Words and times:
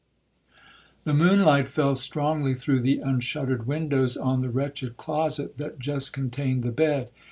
'The 1.03 1.13
moon 1.13 1.41
light 1.41 1.67
fell 1.67 1.93
strongly 1.93 2.55
through 2.55 2.79
the 2.79 2.97
unshuttered 3.05 3.67
windows 3.67 4.17
on 4.17 4.41
the 4.41 4.49
wretched 4.49 4.97
closet 4.97 5.59
that 5.59 5.77
just 5.77 6.11
contained 6.11 6.63
the 6.63 6.71
bed. 6.71 7.11